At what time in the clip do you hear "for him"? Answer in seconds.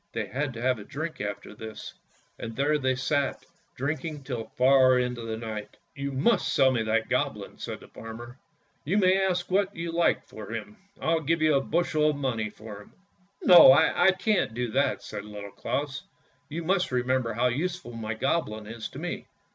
10.27-10.75, 12.49-12.93